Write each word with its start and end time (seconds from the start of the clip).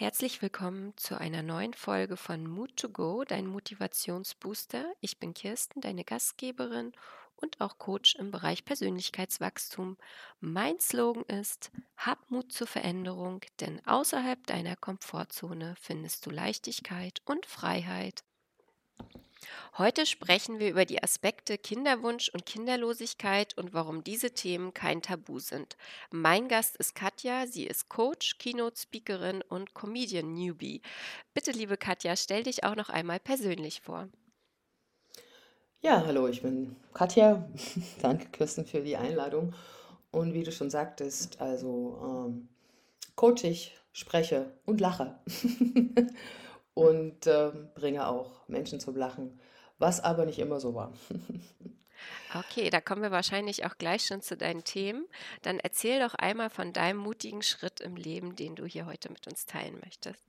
Herzlich 0.00 0.40
willkommen 0.40 0.94
zu 0.96 1.20
einer 1.20 1.42
neuen 1.42 1.74
Folge 1.74 2.16
von 2.16 2.46
Mood 2.46 2.74
to 2.78 2.88
Go, 2.88 3.22
dein 3.24 3.46
Motivationsbooster. 3.46 4.90
Ich 5.02 5.18
bin 5.18 5.34
Kirsten, 5.34 5.82
deine 5.82 6.04
Gastgeberin 6.04 6.92
und 7.36 7.60
auch 7.60 7.76
Coach 7.76 8.14
im 8.14 8.30
Bereich 8.30 8.64
Persönlichkeitswachstum. 8.64 9.98
Mein 10.40 10.80
Slogan 10.80 11.24
ist, 11.24 11.70
hab 11.98 12.30
Mut 12.30 12.50
zur 12.50 12.66
Veränderung, 12.66 13.42
denn 13.60 13.86
außerhalb 13.86 14.46
deiner 14.46 14.74
Komfortzone 14.74 15.74
findest 15.78 16.24
du 16.24 16.30
Leichtigkeit 16.30 17.20
und 17.26 17.44
Freiheit. 17.44 18.24
Heute 19.78 20.04
sprechen 20.04 20.58
wir 20.58 20.68
über 20.68 20.84
die 20.84 21.02
Aspekte 21.02 21.56
Kinderwunsch 21.56 22.28
und 22.28 22.44
Kinderlosigkeit 22.44 23.56
und 23.56 23.72
warum 23.72 24.04
diese 24.04 24.32
Themen 24.32 24.74
kein 24.74 25.00
Tabu 25.00 25.38
sind. 25.38 25.76
Mein 26.10 26.48
Gast 26.48 26.76
ist 26.76 26.94
Katja, 26.94 27.46
sie 27.46 27.66
ist 27.66 27.88
Coach, 27.88 28.36
Keynote-Speakerin 28.38 29.42
und 29.48 29.72
Comedian-Newbie. 29.74 30.82
Bitte, 31.34 31.52
liebe 31.52 31.76
Katja, 31.76 32.16
stell 32.16 32.42
dich 32.42 32.64
auch 32.64 32.76
noch 32.76 32.90
einmal 32.90 33.20
persönlich 33.20 33.80
vor. 33.80 34.08
Ja, 35.80 36.04
hallo, 36.04 36.28
ich 36.28 36.42
bin 36.42 36.76
Katja. 36.92 37.48
Danke, 38.02 38.26
Kirsten, 38.32 38.66
für 38.66 38.82
die 38.82 38.96
Einladung. 38.96 39.54
Und 40.10 40.34
wie 40.34 40.42
du 40.42 40.52
schon 40.52 40.68
sagtest, 40.68 41.40
also 41.40 42.26
ähm, 42.28 42.48
coach 43.14 43.44
ich, 43.44 43.78
spreche 43.92 44.52
und 44.66 44.80
lache. 44.80 45.18
und 46.80 47.26
äh, 47.26 47.52
bringe 47.74 48.08
auch 48.08 48.48
Menschen 48.48 48.80
zum 48.80 48.96
Lachen, 48.96 49.38
was 49.78 50.00
aber 50.00 50.24
nicht 50.24 50.38
immer 50.38 50.60
so 50.60 50.74
war. 50.74 50.92
Okay, 52.34 52.70
da 52.70 52.80
kommen 52.80 53.02
wir 53.02 53.10
wahrscheinlich 53.10 53.66
auch 53.66 53.76
gleich 53.76 54.06
schon 54.06 54.22
zu 54.22 54.34
deinen 54.34 54.64
Themen. 54.64 55.04
Dann 55.42 55.58
erzähl 55.58 56.00
doch 56.00 56.14
einmal 56.14 56.48
von 56.48 56.72
deinem 56.72 56.96
mutigen 56.96 57.42
Schritt 57.42 57.80
im 57.80 57.94
Leben, 57.94 58.36
den 58.36 58.54
du 58.54 58.64
hier 58.64 58.86
heute 58.86 59.12
mit 59.12 59.26
uns 59.26 59.44
teilen 59.44 59.78
möchtest. 59.84 60.22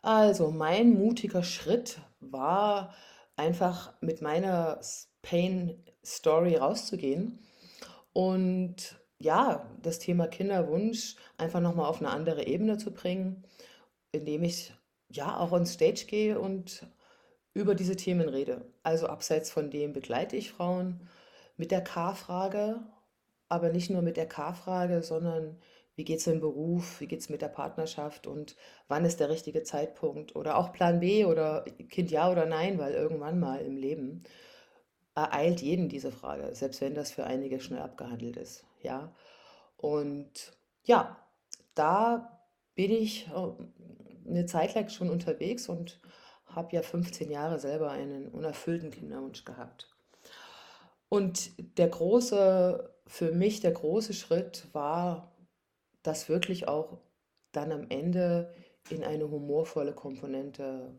Also, 0.00 0.50
mein 0.50 0.94
mutiger 0.94 1.42
Schritt 1.42 1.98
war 2.20 2.94
einfach 3.36 3.92
mit 4.00 4.22
meiner 4.22 4.80
Pain 5.20 5.84
Story 6.02 6.56
rauszugehen 6.56 7.40
und 8.14 8.98
ja, 9.18 9.68
das 9.82 9.98
Thema 9.98 10.26
Kinderwunsch 10.26 11.16
einfach 11.36 11.60
nochmal 11.60 11.90
auf 11.90 11.98
eine 11.98 12.10
andere 12.10 12.46
Ebene 12.46 12.78
zu 12.78 12.94
bringen, 12.94 13.44
indem 14.10 14.42
ich 14.44 14.72
ja 15.16 15.38
auch 15.38 15.52
on 15.52 15.66
Stage 15.66 16.06
gehe 16.06 16.38
und 16.38 16.86
über 17.54 17.74
diese 17.74 17.96
Themen 17.96 18.28
rede. 18.28 18.64
Also 18.82 19.06
abseits 19.06 19.50
von 19.50 19.70
dem 19.70 19.92
begleite 19.92 20.36
ich 20.36 20.50
Frauen 20.52 21.08
mit 21.56 21.70
der 21.70 21.82
K-Frage, 21.82 22.80
aber 23.48 23.70
nicht 23.70 23.90
nur 23.90 24.02
mit 24.02 24.16
der 24.16 24.26
K-Frage, 24.26 25.02
sondern 25.02 25.56
wie 25.96 26.04
geht 26.04 26.18
es 26.18 26.26
im 26.26 26.40
Beruf, 26.40 27.00
wie 27.00 27.06
geht 27.06 27.20
es 27.20 27.28
mit 27.28 27.40
der 27.40 27.48
Partnerschaft 27.48 28.26
und 28.26 28.56
wann 28.88 29.04
ist 29.04 29.20
der 29.20 29.28
richtige 29.28 29.62
Zeitpunkt 29.62 30.34
oder 30.34 30.58
auch 30.58 30.72
Plan 30.72 30.98
B 31.00 31.24
oder 31.24 31.64
Kind 31.88 32.10
ja 32.10 32.30
oder 32.30 32.46
nein, 32.46 32.78
weil 32.78 32.94
irgendwann 32.94 33.38
mal 33.38 33.60
im 33.60 33.76
Leben 33.76 34.24
ereilt 35.14 35.62
jeden 35.62 35.88
diese 35.88 36.10
Frage, 36.10 36.52
selbst 36.54 36.80
wenn 36.80 36.94
das 36.94 37.12
für 37.12 37.24
einige 37.24 37.60
schnell 37.60 37.82
abgehandelt 37.82 38.36
ist. 38.36 38.64
Ja, 38.82 39.14
und 39.76 40.58
ja, 40.82 41.16
da 41.76 42.40
bin 42.74 42.90
ich 42.90 43.28
eine 44.26 44.46
Zeit 44.46 44.74
lang 44.74 44.88
schon 44.88 45.10
unterwegs 45.10 45.68
und 45.68 46.00
habe 46.46 46.76
ja 46.76 46.82
15 46.82 47.30
Jahre 47.30 47.58
selber 47.58 47.90
einen 47.90 48.28
unerfüllten 48.28 48.90
Kinderwunsch 48.90 49.44
gehabt. 49.44 49.94
Und 51.08 51.78
der 51.78 51.88
große, 51.88 52.92
für 53.06 53.32
mich 53.32 53.60
der 53.60 53.72
große 53.72 54.14
Schritt 54.14 54.68
war, 54.72 55.32
das 56.02 56.28
wirklich 56.28 56.68
auch 56.68 56.98
dann 57.52 57.72
am 57.72 57.86
Ende 57.88 58.54
in 58.90 59.04
eine 59.04 59.30
humorvolle 59.30 59.94
Komponente 59.94 60.94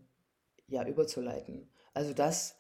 ja, 0.68 0.86
überzuleiten. 0.86 1.70
Also 1.94 2.14
das 2.14 2.58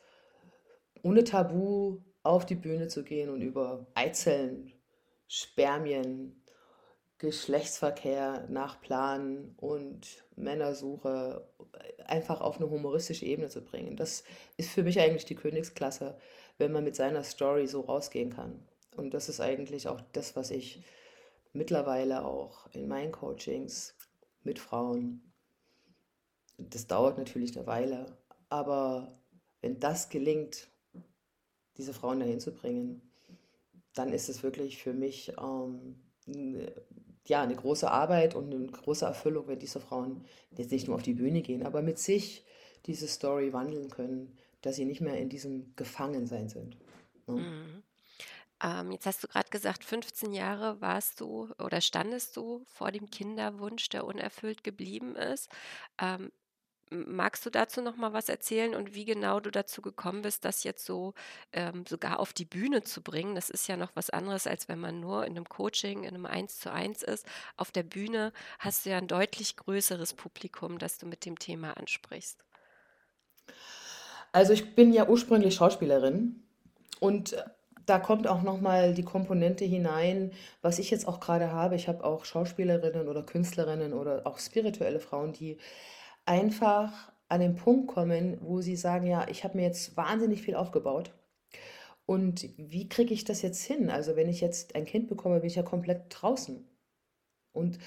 ohne 1.01 1.23
Tabu 1.23 1.99
auf 2.23 2.45
die 2.45 2.55
Bühne 2.55 2.87
zu 2.87 3.03
gehen 3.03 3.29
und 3.29 3.41
über 3.41 3.87
Eizellen, 3.95 4.73
Spermien, 5.27 6.41
Geschlechtsverkehr 7.17 8.45
nach 8.49 8.81
Plan 8.81 9.53
und 9.57 10.25
Männersuche 10.35 11.47
einfach 12.05 12.41
auf 12.41 12.57
eine 12.57 12.69
humoristische 12.69 13.25
Ebene 13.25 13.49
zu 13.49 13.61
bringen. 13.63 13.95
Das 13.95 14.23
ist 14.57 14.71
für 14.71 14.83
mich 14.83 14.99
eigentlich 14.99 15.25
die 15.25 15.35
Königsklasse, 15.35 16.17
wenn 16.57 16.71
man 16.71 16.83
mit 16.83 16.95
seiner 16.95 17.23
Story 17.23 17.67
so 17.67 17.81
rausgehen 17.81 18.31
kann. 18.31 18.67
Und 18.95 19.13
das 19.13 19.29
ist 19.29 19.39
eigentlich 19.39 19.87
auch 19.87 20.01
das, 20.11 20.35
was 20.35 20.51
ich 20.51 20.83
mittlerweile 21.53 22.25
auch 22.25 22.67
in 22.73 22.87
meinen 22.87 23.11
Coachings 23.11 23.95
mit 24.43 24.59
Frauen, 24.59 25.33
das 26.57 26.87
dauert 26.87 27.17
natürlich 27.17 27.57
eine 27.57 27.67
Weile, 27.67 28.17
aber 28.49 29.19
wenn 29.61 29.79
das 29.79 30.09
gelingt, 30.09 30.69
diese 31.77 31.93
Frauen 31.93 32.19
dahin 32.19 32.39
zu 32.39 32.53
bringen, 32.53 33.01
dann 33.93 34.13
ist 34.13 34.29
es 34.29 34.43
wirklich 34.43 34.81
für 34.81 34.93
mich 34.93 35.33
ähm, 35.37 35.99
ja, 37.27 37.41
eine 37.41 37.55
große 37.55 37.89
Arbeit 37.89 38.35
und 38.35 38.53
eine 38.53 38.67
große 38.67 39.05
Erfüllung, 39.05 39.47
wenn 39.47 39.59
diese 39.59 39.79
Frauen 39.79 40.25
jetzt 40.51 40.71
nicht 40.71 40.87
nur 40.87 40.95
auf 40.95 41.03
die 41.03 41.13
Bühne 41.13 41.41
gehen, 41.41 41.65
aber 41.65 41.81
mit 41.81 41.99
sich 41.99 42.45
diese 42.85 43.07
Story 43.07 43.53
wandeln 43.53 43.89
können, 43.89 44.37
dass 44.61 44.75
sie 44.75 44.85
nicht 44.85 45.01
mehr 45.01 45.17
in 45.17 45.29
diesem 45.29 45.75
Gefangensein 45.75 46.49
sind. 46.49 46.77
Ne? 47.27 47.35
Mhm. 47.35 47.83
Ähm, 48.63 48.91
jetzt 48.91 49.05
hast 49.05 49.23
du 49.23 49.27
gerade 49.27 49.49
gesagt, 49.49 49.83
15 49.83 50.33
Jahre 50.33 50.79
warst 50.81 51.19
du 51.19 51.49
oder 51.59 51.81
standest 51.81 52.37
du 52.37 52.63
vor 52.65 52.91
dem 52.91 53.09
Kinderwunsch, 53.09 53.89
der 53.89 54.05
unerfüllt 54.05 54.63
geblieben 54.63 55.15
ist. 55.15 55.49
Ähm, 56.01 56.31
Magst 56.91 57.45
du 57.45 57.49
dazu 57.49 57.81
noch 57.81 57.97
mal 57.97 58.13
was 58.13 58.29
erzählen 58.29 58.75
und 58.75 58.93
wie 58.93 59.05
genau 59.05 59.39
du 59.39 59.49
dazu 59.49 59.81
gekommen 59.81 60.21
bist, 60.21 60.45
das 60.45 60.63
jetzt 60.63 60.85
so 60.85 61.13
ähm, 61.51 61.85
sogar 61.87 62.19
auf 62.19 62.31
die 62.31 62.45
Bühne 62.45 62.83
zu 62.83 63.01
bringen? 63.01 63.33
Das 63.33 63.49
ist 63.49 63.67
ja 63.67 63.75
noch 63.75 63.91
was 63.95 64.11
anderes, 64.11 64.45
als 64.45 64.67
wenn 64.67 64.79
man 64.79 64.99
nur 64.99 65.25
in 65.25 65.35
einem 65.35 65.49
Coaching, 65.49 66.03
in 66.03 66.09
einem 66.09 66.25
Eins 66.25 66.59
zu 66.59 66.71
eins 66.71 67.01
ist. 67.01 67.25
Auf 67.57 67.71
der 67.71 67.83
Bühne 67.83 68.33
hast 68.59 68.85
du 68.85 68.91
ja 68.91 68.97
ein 68.97 69.07
deutlich 69.07 69.55
größeres 69.55 70.13
Publikum, 70.13 70.77
das 70.77 70.99
du 70.99 71.07
mit 71.07 71.25
dem 71.25 71.39
Thema 71.39 71.75
ansprichst. 71.75 72.45
Also 74.31 74.53
ich 74.53 74.75
bin 74.75 74.93
ja 74.93 75.07
ursprünglich 75.07 75.55
Schauspielerin 75.55 76.43
und 76.99 77.35
da 77.85 77.99
kommt 77.99 78.27
auch 78.27 78.41
noch 78.41 78.59
mal 78.59 78.93
die 78.93 79.03
Komponente 79.03 79.63
hinein, 79.63 80.31
was 80.61 80.79
ich 80.79 80.89
jetzt 80.91 81.07
auch 81.07 81.19
gerade 81.19 81.51
habe. 81.51 81.75
Ich 81.75 81.87
habe 81.87 82.03
auch 82.03 82.25
Schauspielerinnen 82.25 83.07
oder 83.07 83.23
Künstlerinnen 83.23 83.93
oder 83.93 84.25
auch 84.25 84.39
spirituelle 84.39 84.99
Frauen, 84.99 85.33
die 85.33 85.57
einfach 86.25 87.11
an 87.27 87.39
den 87.39 87.55
Punkt 87.55 87.87
kommen, 87.87 88.37
wo 88.41 88.61
sie 88.61 88.75
sagen, 88.75 89.07
ja, 89.07 89.27
ich 89.27 89.43
habe 89.43 89.57
mir 89.57 89.63
jetzt 89.63 89.97
wahnsinnig 89.97 90.41
viel 90.41 90.55
aufgebaut. 90.55 91.11
Und 92.05 92.47
wie 92.57 92.87
kriege 92.87 93.13
ich 93.13 93.23
das 93.23 93.41
jetzt 93.41 93.63
hin? 93.63 93.89
Also 93.89 94.15
wenn 94.15 94.29
ich 94.29 94.41
jetzt 94.41 94.75
ein 94.75 94.85
Kind 94.85 95.07
bekomme, 95.07 95.39
bin 95.39 95.47
ich 95.47 95.55
ja 95.55 95.63
komplett 95.63 96.05
draußen. 96.09 96.67
Und 97.51 97.79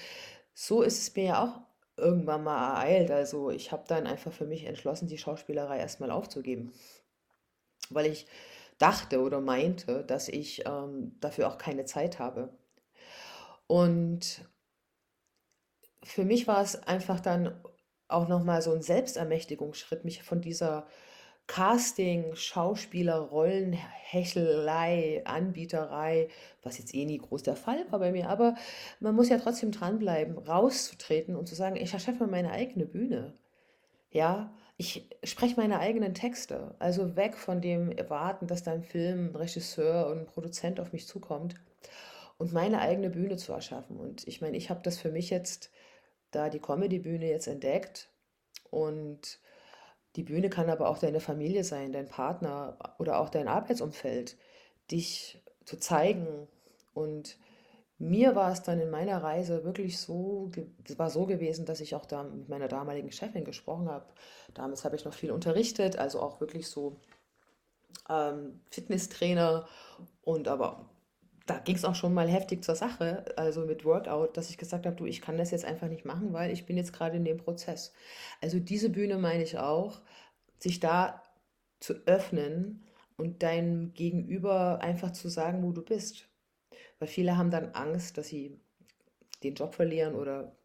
so 0.53 0.81
ist 0.81 1.01
es 1.01 1.15
mir 1.15 1.23
ja 1.23 1.43
auch 1.43 1.61
irgendwann 1.95 2.43
mal 2.43 2.73
ereilt. 2.73 3.11
Also 3.11 3.49
ich 3.49 3.71
habe 3.71 3.83
dann 3.87 4.07
einfach 4.07 4.33
für 4.33 4.45
mich 4.45 4.65
entschlossen, 4.65 5.07
die 5.07 5.17
Schauspielerei 5.17 5.79
erstmal 5.79 6.11
aufzugeben. 6.11 6.73
Weil 7.89 8.07
ich 8.07 8.27
dachte 8.77 9.21
oder 9.21 9.39
meinte, 9.39 10.03
dass 10.03 10.27
ich 10.27 10.65
ähm, 10.65 11.15
dafür 11.19 11.47
auch 11.47 11.57
keine 11.57 11.85
Zeit 11.85 12.19
habe. 12.19 12.49
Und 13.67 14.45
für 16.03 16.25
mich 16.25 16.47
war 16.47 16.61
es 16.61 16.75
einfach 16.83 17.19
dann 17.19 17.61
auch 18.09 18.27
nochmal 18.27 18.61
so 18.61 18.73
ein 18.73 18.81
Selbstermächtigungsschritt, 18.81 20.03
mich 20.03 20.23
von 20.23 20.41
dieser 20.41 20.87
Casting, 21.47 22.35
Schauspieler, 22.35 23.17
Rollenhechelei, 23.17 25.23
Anbieterei, 25.25 26.27
was 26.61 26.77
jetzt 26.77 26.93
eh 26.93 27.05
nie 27.05 27.17
groß 27.17 27.43
der 27.43 27.55
Fall 27.55 27.85
war 27.91 27.99
bei 27.99 28.11
mir, 28.11 28.29
aber 28.29 28.55
man 28.99 29.15
muss 29.15 29.29
ja 29.29 29.39
trotzdem 29.39 29.71
dranbleiben, 29.71 30.37
rauszutreten 30.37 31.35
und 31.35 31.47
zu 31.47 31.55
sagen, 31.55 31.75
ich 31.75 31.93
erschaffe 31.93 32.27
meine 32.27 32.51
eigene 32.51 32.85
Bühne. 32.85 33.33
Ja, 34.11 34.51
ich 34.77 35.09
spreche 35.23 35.59
meine 35.59 35.79
eigenen 35.79 36.13
Texte. 36.13 36.75
Also 36.79 37.15
weg 37.15 37.35
von 37.35 37.61
dem 37.61 37.91
Erwarten, 37.91 38.47
dass 38.47 38.63
da 38.63 38.71
ein 38.71 38.83
Film, 38.83 39.35
Regisseur 39.35 40.07
und 40.07 40.27
Produzent 40.27 40.79
auf 40.79 40.93
mich 40.93 41.07
zukommt 41.07 41.55
und 42.37 42.53
meine 42.53 42.79
eigene 42.79 43.09
Bühne 43.09 43.37
zu 43.37 43.53
erschaffen. 43.53 43.97
Und 43.97 44.27
ich 44.27 44.39
meine, 44.39 44.55
ich 44.55 44.69
habe 44.69 44.81
das 44.83 44.99
für 44.99 45.11
mich 45.11 45.31
jetzt 45.31 45.71
da 46.31 46.49
die 46.49 46.59
Comedy-Bühne 46.59 47.27
jetzt 47.27 47.47
entdeckt 47.47 48.09
und 48.69 49.39
die 50.15 50.23
Bühne 50.23 50.49
kann 50.49 50.69
aber 50.69 50.89
auch 50.89 50.97
deine 50.97 51.19
Familie 51.19 51.63
sein, 51.63 51.91
dein 51.91 52.07
Partner 52.07 52.77
oder 52.97 53.19
auch 53.19 53.29
dein 53.29 53.47
Arbeitsumfeld, 53.47 54.37
dich 54.91 55.43
zu 55.65 55.77
zeigen. 55.77 56.47
Und 56.93 57.37
mir 57.99 58.35
war 58.35 58.51
es 58.51 58.63
dann 58.63 58.79
in 58.79 58.89
meiner 58.89 59.21
Reise 59.21 59.63
wirklich 59.63 59.99
so, 59.99 60.51
es 60.83 60.97
war 60.97 61.09
so 61.09 61.25
gewesen, 61.25 61.65
dass 61.65 61.79
ich 61.79 61.95
auch 61.95 62.05
da 62.05 62.23
mit 62.23 62.49
meiner 62.49 62.67
damaligen 62.67 63.11
Chefin 63.11 63.43
gesprochen 63.45 63.89
habe. 63.89 64.05
Damals 64.53 64.83
habe 64.83 64.95
ich 64.95 65.05
noch 65.05 65.13
viel 65.13 65.31
unterrichtet, 65.31 65.97
also 65.97 66.21
auch 66.21 66.41
wirklich 66.41 66.67
so 66.67 66.99
ähm, 68.09 68.61
Fitnesstrainer 68.71 69.67
und 70.23 70.47
aber 70.47 70.89
da 71.49 71.57
ging 71.57 71.75
es 71.75 71.85
auch 71.85 71.95
schon 71.95 72.13
mal 72.13 72.27
heftig 72.27 72.63
zur 72.63 72.75
Sache, 72.75 73.25
also 73.35 73.65
mit 73.65 73.83
Workout, 73.83 74.37
dass 74.37 74.49
ich 74.49 74.57
gesagt 74.57 74.85
habe, 74.85 74.95
du, 74.95 75.05
ich 75.05 75.21
kann 75.21 75.37
das 75.37 75.51
jetzt 75.51 75.65
einfach 75.65 75.87
nicht 75.87 76.05
machen, 76.05 76.31
weil 76.31 76.51
ich 76.51 76.65
bin 76.65 76.77
jetzt 76.77 76.93
gerade 76.93 77.17
in 77.17 77.25
dem 77.25 77.37
Prozess. 77.37 77.93
Also 78.41 78.59
diese 78.59 78.89
Bühne 78.89 79.17
meine 79.17 79.43
ich 79.43 79.57
auch, 79.57 80.01
sich 80.59 80.79
da 80.79 81.23
zu 81.79 81.93
öffnen 82.05 82.83
und 83.17 83.41
deinem 83.41 83.93
Gegenüber 83.93 84.79
einfach 84.81 85.11
zu 85.11 85.27
sagen, 85.27 85.63
wo 85.63 85.71
du 85.71 85.81
bist. 85.81 86.27
Weil 86.99 87.07
viele 87.07 87.37
haben 87.37 87.49
dann 87.49 87.73
Angst, 87.73 88.17
dass 88.17 88.27
sie 88.27 88.59
den 89.43 89.55
Job 89.55 89.73
verlieren 89.73 90.15
oder 90.15 90.55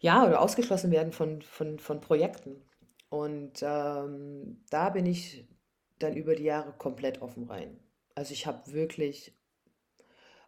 ja, 0.00 0.26
oder 0.26 0.40
ausgeschlossen 0.40 0.90
werden 0.90 1.12
von, 1.12 1.42
von, 1.42 1.78
von 1.78 2.00
Projekten. 2.00 2.60
Und 3.08 3.62
ähm, 3.62 4.64
da 4.68 4.90
bin 4.90 5.06
ich 5.06 5.48
dann 5.98 6.16
über 6.16 6.34
die 6.34 6.42
Jahre 6.42 6.72
komplett 6.72 7.22
offen 7.22 7.44
rein. 7.44 7.78
Also 8.14 8.32
ich 8.32 8.46
habe 8.46 8.72
wirklich, 8.72 9.34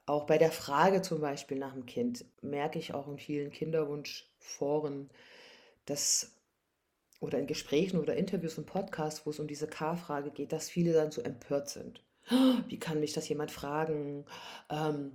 auch 0.07 0.25
bei 0.25 0.39
der 0.39 0.53
Frage 0.53 1.03
zum 1.03 1.21
Beispiel 1.21 1.59
nach 1.59 1.73
dem 1.73 1.85
Kind, 1.87 2.25
merke 2.41 2.79
ich 2.79 2.95
auch 2.95 3.09
in 3.09 3.19
vielen 3.19 3.51
Kinderwunschforen, 3.51 5.11
dass 5.85 6.33
oder 7.21 7.39
in 7.39 7.47
Gesprächen 7.47 7.99
oder 7.99 8.17
Interviews 8.17 8.59
und 8.59 8.67
Podcasts, 8.67 9.25
wo 9.25 9.31
es 9.31 9.41
um 9.41 9.47
diese 9.47 9.67
K-Frage 9.67 10.31
geht, 10.31 10.53
dass 10.53 10.69
viele 10.69 10.93
dann 10.93 11.11
so 11.11 11.23
empört 11.23 11.69
sind. 11.69 12.03
Wie 12.69 12.79
kann 12.79 13.01
mich 13.01 13.15
das 13.15 13.29
jemand 13.29 13.51
fragen? 13.51 14.27
Ähm, 14.71 15.13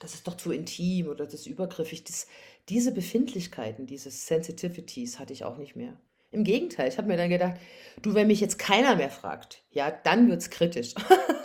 das 0.00 0.14
ist 0.14 0.26
doch 0.26 0.36
zu 0.36 0.50
intim 0.52 1.08
oder 1.08 1.24
das 1.24 1.34
ist 1.34 1.46
übergriffig. 1.46 2.04
Das, 2.04 2.26
diese 2.68 2.92
Befindlichkeiten, 2.92 3.86
diese 3.86 4.10
Sensitivities 4.10 5.18
hatte 5.18 5.32
ich 5.32 5.44
auch 5.44 5.56
nicht 5.56 5.76
mehr. 5.76 5.98
Im 6.32 6.44
Gegenteil, 6.44 6.88
ich 6.88 6.98
habe 6.98 7.08
mir 7.08 7.16
dann 7.16 7.30
gedacht, 7.30 7.56
du, 8.02 8.14
wenn 8.14 8.28
mich 8.28 8.40
jetzt 8.40 8.58
keiner 8.58 8.96
mehr 8.96 9.10
fragt, 9.10 9.62
ja, 9.70 9.90
dann 9.90 10.28
wird 10.28 10.40
es 10.40 10.50
kritisch. 10.50 10.94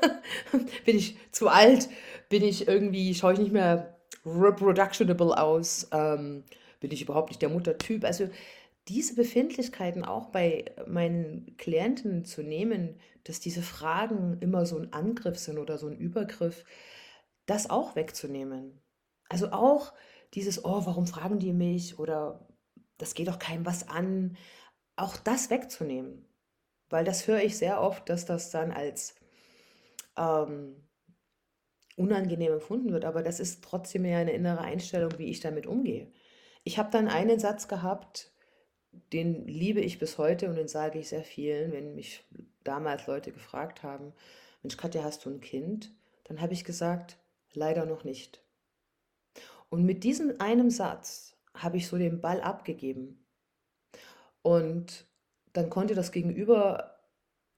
bin 0.86 0.98
ich 0.98 1.18
zu 1.32 1.48
alt? 1.48 1.90
Bin 2.30 2.44
ich 2.44 2.68
irgendwie, 2.68 3.14
schaue 3.16 3.34
ich 3.34 3.40
nicht 3.40 3.52
mehr 3.52 3.98
reproductionable 4.26 5.38
aus? 5.38 5.88
Ähm, 5.92 6.44
bin 6.80 6.92
ich 6.92 7.02
überhaupt 7.02 7.30
nicht 7.30 7.42
der 7.42 7.50
Muttertyp? 7.50 8.04
Also 8.04 8.30
diese 8.88 9.16
Befindlichkeiten 9.16 10.06
auch 10.06 10.28
bei 10.28 10.66
meinen 10.86 11.58
Klienten 11.58 12.26
zu 12.26 12.44
nehmen, 12.44 13.00
dass 13.24 13.40
diese 13.40 13.64
Fragen 13.64 14.38
immer 14.42 14.66
so 14.66 14.78
ein 14.78 14.94
Angriff 14.94 15.40
sind 15.40 15.58
oder 15.58 15.78
so 15.78 15.88
ein 15.88 15.98
Übergriff, 15.98 16.64
das 17.48 17.70
auch 17.70 17.96
wegzunehmen. 17.96 18.82
Also 19.28 19.52
auch 19.52 19.94
dieses, 20.36 20.64
oh, 20.64 20.86
warum 20.86 21.08
fragen 21.08 21.40
die 21.40 21.54
mich 21.54 21.98
oder 21.98 22.48
das 22.98 23.14
geht 23.16 23.28
doch 23.28 23.40
keinem 23.40 23.66
was 23.66 23.90
an, 23.90 24.38
auch 24.96 25.18
das 25.18 25.50
wegzunehmen. 25.50 26.26
Weil 26.90 27.04
das 27.04 27.28
höre 27.28 27.42
ich 27.42 27.58
sehr 27.58 27.82
oft, 27.82 28.10
dass 28.10 28.26
das 28.26 28.52
dann 28.52 28.72
als 28.72 29.16
ähm, 30.18 30.76
unangenehm 31.98 32.54
empfunden 32.54 32.92
wird, 32.92 33.06
aber 33.06 33.24
das 33.24 33.40
ist 33.40 33.64
trotzdem 33.64 34.06
ja 34.06 34.18
eine 34.18 34.34
innere 34.34 34.62
Einstellung, 34.62 35.18
wie 35.18 35.30
ich 35.30 35.40
damit 35.40 35.66
umgehe. 35.66 36.12
Ich 36.64 36.78
habe 36.78 36.92
dann 36.92 37.08
einen 37.08 37.40
Satz 37.40 37.68
gehabt, 37.68 38.32
den 39.14 39.46
liebe 39.46 39.82
ich 39.82 40.00
bis 40.00 40.18
heute 40.18 40.50
und 40.50 40.56
den 40.56 40.68
sage 40.68 41.00
ich 41.00 41.10
sehr 41.10 41.24
vielen, 41.24 41.72
wenn 41.72 41.96
mich 41.96 42.24
damals 42.64 43.08
Leute 43.08 43.32
gefragt 43.32 43.84
haben, 43.84 44.14
Mensch, 44.62 44.78
Katja, 44.78 45.04
hast 45.04 45.26
du 45.26 45.30
ein 45.30 45.42
Kind? 45.42 45.92
Dann 46.24 46.42
habe 46.42 46.54
ich 46.54 46.64
gesagt, 46.64 47.18
leider 47.54 47.86
noch 47.86 48.04
nicht. 48.04 48.42
Und 49.70 49.86
mit 49.86 50.04
diesem 50.04 50.40
einem 50.40 50.70
Satz 50.70 51.38
habe 51.54 51.78
ich 51.78 51.88
so 51.88 51.98
den 51.98 52.22
Ball 52.22 52.42
abgegeben. 52.42 53.25
Und 54.46 55.08
dann 55.54 55.72
konnte 55.72 55.96
das 55.96 56.12
Gegenüber 56.12 57.00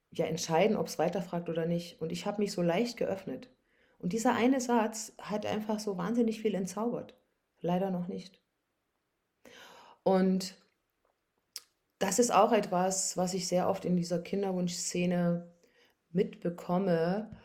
ja 0.10 0.26
entscheiden, 0.26 0.78
ob 0.78 0.88
es 0.88 0.98
weiterfragt 0.98 1.50
oder 1.50 1.66
nicht. 1.66 2.00
Und 2.00 2.14
ich 2.14 2.26
habe 2.26 2.42
mich 2.42 2.54
so 2.54 2.62
leicht 2.62 2.96
geöffnet. 2.96 3.50
Und 4.00 4.14
dieser 4.14 4.34
eine 4.34 4.62
Satz 4.62 5.12
hat 5.18 5.46
einfach 5.46 5.82
so 5.82 5.98
wahnsinnig 5.98 6.42
viel 6.42 6.56
entzaubert. 6.56 7.14
Leider 7.60 7.92
noch 7.92 8.08
nicht. 8.08 8.42
Und 10.04 10.56
das 12.00 12.20
ist 12.20 12.32
auch 12.32 12.54
etwas, 12.54 13.18
was 13.18 13.34
ich 13.34 13.50
sehr 13.50 13.68
oft 13.68 13.84
in 13.84 13.98
dieser 13.98 14.20
Kinderwunschszene 14.20 15.52
mitbekomme, 16.12 17.38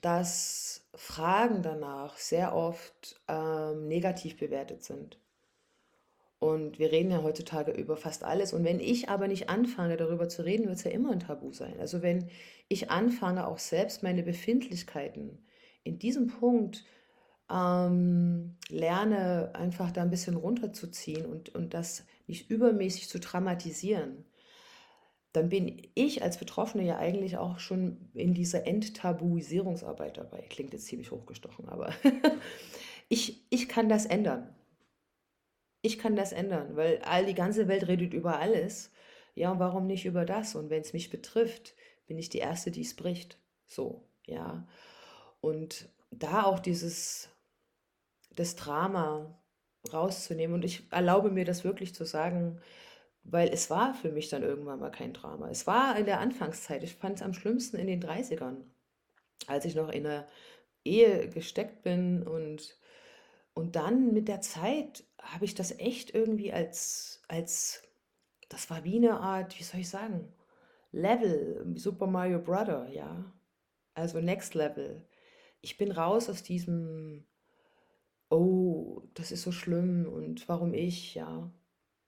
dass 0.00 0.88
Fragen 0.94 1.62
danach 1.62 2.16
sehr 2.16 2.54
oft 2.54 3.20
ähm, 3.28 3.86
negativ 3.86 4.38
bewertet 4.38 4.82
sind. 4.82 5.20
Und 6.40 6.78
wir 6.78 6.90
reden 6.90 7.10
ja 7.10 7.22
heutzutage 7.22 7.70
über 7.70 7.98
fast 7.98 8.24
alles. 8.24 8.54
Und 8.54 8.64
wenn 8.64 8.80
ich 8.80 9.10
aber 9.10 9.28
nicht 9.28 9.50
anfange, 9.50 9.98
darüber 9.98 10.28
zu 10.30 10.42
reden, 10.42 10.66
wird 10.66 10.78
es 10.78 10.84
ja 10.84 10.90
immer 10.90 11.12
ein 11.12 11.20
Tabu 11.20 11.52
sein. 11.52 11.78
Also 11.78 12.00
wenn 12.00 12.30
ich 12.68 12.90
anfange, 12.90 13.46
auch 13.46 13.58
selbst 13.58 14.02
meine 14.02 14.22
Befindlichkeiten 14.22 15.38
in 15.84 15.98
diesem 15.98 16.28
Punkt 16.28 16.84
ähm, 17.50 18.56
lerne, 18.70 19.50
einfach 19.54 19.90
da 19.90 20.00
ein 20.00 20.10
bisschen 20.10 20.36
runterzuziehen 20.36 21.26
und, 21.26 21.54
und 21.54 21.74
das 21.74 22.06
nicht 22.26 22.50
übermäßig 22.50 23.10
zu 23.10 23.20
dramatisieren, 23.20 24.24
dann 25.32 25.50
bin 25.50 25.90
ich 25.94 26.22
als 26.22 26.38
Betroffene 26.38 26.84
ja 26.84 26.96
eigentlich 26.96 27.36
auch 27.36 27.58
schon 27.58 28.08
in 28.14 28.32
dieser 28.32 28.66
Enttabuisierungsarbeit 28.66 30.16
dabei. 30.16 30.40
Klingt 30.48 30.72
jetzt 30.72 30.86
ziemlich 30.86 31.10
hochgestochen, 31.10 31.68
aber 31.68 31.92
ich, 33.10 33.44
ich 33.50 33.68
kann 33.68 33.90
das 33.90 34.06
ändern. 34.06 34.54
Ich 35.82 35.98
kann 35.98 36.16
das 36.16 36.32
ändern, 36.32 36.76
weil 36.76 37.00
all 37.02 37.26
die 37.26 37.34
ganze 37.34 37.68
Welt 37.68 37.88
redet 37.88 38.12
über 38.14 38.38
alles. 38.38 38.92
Ja, 39.34 39.52
und 39.52 39.58
warum 39.58 39.86
nicht 39.86 40.04
über 40.04 40.24
das? 40.24 40.54
Und 40.54 40.70
wenn 40.70 40.82
es 40.82 40.92
mich 40.92 41.10
betrifft, 41.10 41.74
bin 42.06 42.18
ich 42.18 42.28
die 42.28 42.38
Erste, 42.38 42.70
die 42.70 42.82
es 42.82 42.94
bricht. 42.94 43.38
So, 43.66 44.04
ja. 44.26 44.66
Und 45.40 45.88
da 46.10 46.42
auch 46.42 46.58
dieses, 46.58 47.30
das 48.36 48.56
Drama 48.56 49.40
rauszunehmen. 49.92 50.54
Und 50.54 50.64
ich 50.64 50.90
erlaube 50.90 51.30
mir 51.30 51.44
das 51.44 51.64
wirklich 51.64 51.94
zu 51.94 52.04
sagen, 52.04 52.60
weil 53.22 53.48
es 53.48 53.70
war 53.70 53.94
für 53.94 54.10
mich 54.10 54.28
dann 54.28 54.42
irgendwann 54.42 54.80
mal 54.80 54.90
kein 54.90 55.12
Drama. 55.12 55.48
Es 55.50 55.66
war 55.66 55.96
in 55.98 56.06
der 56.06 56.20
Anfangszeit, 56.20 56.82
ich 56.82 56.94
fand 56.94 57.16
es 57.16 57.22
am 57.22 57.34
schlimmsten 57.34 57.76
in 57.76 57.86
den 57.86 58.02
30ern, 58.02 58.56
als 59.46 59.64
ich 59.64 59.74
noch 59.74 59.90
in 59.90 60.06
einer 60.06 60.26
Ehe 60.84 61.28
gesteckt 61.28 61.82
bin 61.82 62.22
und, 62.22 62.78
und 63.54 63.76
dann 63.76 64.12
mit 64.12 64.28
der 64.28 64.40
Zeit 64.40 65.04
habe 65.32 65.44
ich 65.44 65.54
das 65.54 65.78
echt 65.78 66.14
irgendwie 66.14 66.52
als, 66.52 67.22
als, 67.28 67.82
das 68.48 68.70
war 68.70 68.84
wie 68.84 68.96
eine 68.96 69.20
Art, 69.20 69.58
wie 69.58 69.64
soll 69.64 69.80
ich 69.80 69.88
sagen, 69.88 70.32
Level, 70.92 71.64
Super 71.76 72.06
Mario 72.06 72.40
Brother, 72.40 72.88
ja. 72.90 73.32
Also 73.94 74.20
Next 74.20 74.54
Level. 74.54 75.06
Ich 75.60 75.76
bin 75.76 75.92
raus 75.92 76.28
aus 76.28 76.42
diesem 76.42 77.26
oh, 78.30 79.02
das 79.14 79.32
ist 79.32 79.42
so 79.42 79.52
schlimm 79.52 80.06
und 80.08 80.48
warum 80.48 80.72
ich, 80.72 81.14
ja. 81.14 81.52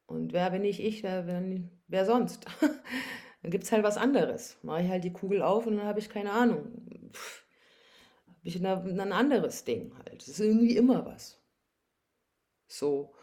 Und 0.06 0.32
wer 0.32 0.50
bin 0.50 0.64
ich 0.64 0.82
ich, 0.82 1.02
wer, 1.02 1.26
wer, 1.26 1.43
wer 1.88 2.06
sonst? 2.06 2.46
dann 3.43 3.50
gibt 3.50 3.64
es 3.64 3.72
halt 3.72 3.82
was 3.82 3.96
anderes. 3.96 4.58
Mache 4.62 4.82
ich 4.82 4.88
halt 4.88 5.05
die 5.05 5.12
Kugel 5.12 5.43
auf 5.43 5.67
und 5.67 5.76
dann 5.76 5.86
habe 5.86 5.98
ich 5.98 6.08
keine 6.08 6.32
Ahnung. 6.32 7.10
Habe 8.26 8.38
ich 8.44 8.56
ein, 8.64 9.12
anderes 9.12 9.64
Ding 9.64 9.93
halt. 9.98 10.22
Es 10.22 10.29
ist 10.29 10.41
irgendwie 10.41 10.76
immer 10.76 11.05
was. 11.05 11.42
So. 12.72 13.14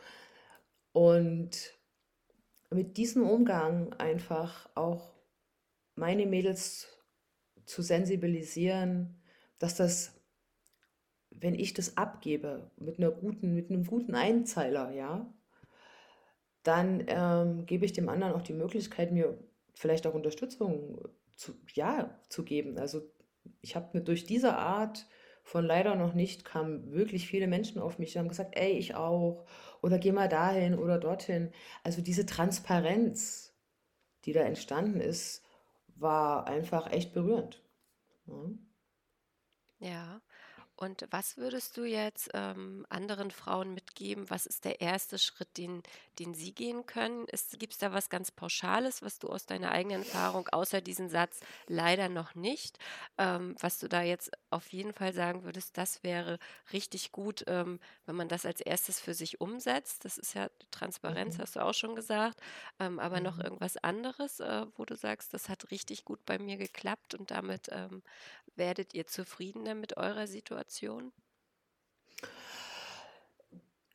Und 0.91 1.73
mit 2.69 2.97
diesem 2.97 3.27
Umgang 3.27 3.93
einfach 3.93 4.69
auch 4.75 5.13
meine 5.95 6.25
Mädels 6.25 6.87
zu 7.65 7.81
sensibilisieren, 7.81 9.21
dass 9.57 9.75
das 9.75 10.19
wenn 11.31 11.55
ich 11.55 11.73
das 11.73 11.97
abgebe 11.97 12.69
mit 12.77 12.97
einer 12.97 13.11
guten, 13.11 13.53
mit 13.53 13.69
einem 13.69 13.85
guten 13.85 14.15
Einzeiler, 14.15 14.91
ja, 14.91 15.31
dann 16.63 17.03
ähm, 17.07 17.65
gebe 17.65 17.85
ich 17.85 17.93
dem 17.93 18.09
anderen 18.09 18.33
auch 18.33 18.41
die 18.41 18.53
Möglichkeit, 18.53 19.11
mir 19.11 19.37
vielleicht 19.73 20.05
auch 20.05 20.13
Unterstützung 20.13 21.07
zu, 21.35 21.53
ja, 21.73 22.19
zu 22.27 22.43
geben. 22.43 22.77
Also 22.77 23.01
ich 23.61 23.75
habe 23.75 23.97
mir 23.97 24.03
durch 24.03 24.25
diese 24.25 24.57
Art 24.57 25.07
von 25.49 25.65
leider 25.65 25.95
noch 25.95 26.13
nicht 26.13 26.45
kamen 26.45 26.91
wirklich 26.91 27.27
viele 27.27 27.47
Menschen 27.47 27.81
auf 27.81 27.97
mich, 27.97 28.11
die 28.13 28.19
haben 28.19 28.29
gesagt, 28.29 28.55
ey, 28.55 28.73
ich 28.73 28.93
auch 28.93 29.47
oder 29.81 29.97
geh 29.97 30.11
mal 30.11 30.29
dahin 30.29 30.77
oder 30.77 30.99
dorthin. 30.99 31.51
Also 31.83 32.03
diese 32.03 32.27
Transparenz, 32.27 33.51
die 34.25 34.33
da 34.33 34.41
entstanden 34.41 35.01
ist, 35.01 35.43
war 35.95 36.45
einfach 36.45 36.91
echt 36.91 37.13
berührend. 37.13 37.63
Ja. 38.27 38.49
ja. 39.79 40.21
Und 40.75 41.07
was 41.09 41.35
würdest 41.35 41.75
du 41.77 41.83
jetzt 41.83 42.29
ähm, 42.35 42.85
anderen 42.87 43.31
Frauen 43.31 43.73
mitgeben? 43.73 44.29
Was 44.29 44.45
ist 44.45 44.63
der 44.65 44.79
erste 44.79 45.17
Schritt, 45.17 45.57
den, 45.57 45.81
den 46.19 46.35
sie 46.35 46.53
gehen 46.53 46.85
können? 46.85 47.25
Gibt 47.57 47.73
es 47.73 47.79
da 47.79 47.91
was 47.91 48.09
ganz 48.09 48.31
Pauschales, 48.31 49.01
was 49.01 49.17
du 49.17 49.27
aus 49.27 49.45
deiner 49.45 49.71
eigenen 49.71 50.03
Erfahrung, 50.03 50.47
außer 50.47 50.79
diesen 50.79 51.09
Satz 51.09 51.39
leider 51.67 52.07
noch 52.07 52.35
nicht, 52.35 52.77
ähm, 53.17 53.55
was 53.59 53.79
du 53.79 53.89
da 53.89 54.03
jetzt 54.03 54.31
auf 54.51 54.67
jeden 54.73 54.93
Fall 54.93 55.13
sagen 55.13 55.43
würdest, 55.43 55.77
das 55.77 56.03
wäre 56.03 56.39
richtig 56.73 57.11
gut, 57.11 57.43
ähm, 57.47 57.79
wenn 58.05 58.15
man 58.15 58.27
das 58.29 58.45
als 58.45 58.61
erstes 58.61 58.99
für 58.99 59.13
sich 59.13 59.41
umsetzt. 59.41 60.05
Das 60.05 60.17
ist 60.17 60.33
ja 60.33 60.49
Transparenz, 60.71 61.37
Mhm. 61.37 61.39
hast 61.39 61.55
du 61.55 61.61
auch 61.65 61.73
schon 61.73 61.95
gesagt. 61.95 62.41
Ähm, 62.79 62.99
aber 62.99 63.19
noch 63.21 63.37
Mhm. 63.37 63.43
irgendwas 63.43 63.77
anderes, 63.77 64.39
äh, 64.39 64.65
wo 64.75 64.85
du 64.85 64.95
sagst, 64.95 65.33
das 65.33 65.49
hat 65.49 65.71
richtig 65.71 66.05
gut 66.05 66.25
bei 66.25 66.39
mir 66.39 66.57
geklappt 66.57 67.15
und 67.15 67.31
damit 67.31 67.67
ähm, 67.71 68.03
werdet 68.55 68.93
ihr 68.93 69.07
zufriedener 69.07 69.75
mit 69.75 69.97
eurer 69.97 70.27
Situation? 70.27 71.11